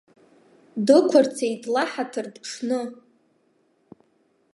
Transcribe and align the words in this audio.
Дықәырцеит 0.85 1.63
лаҳаҭыр 1.73 2.27
ԥҽны! 2.33 2.79